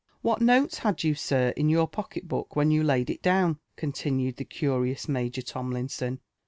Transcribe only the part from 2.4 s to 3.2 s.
when you laid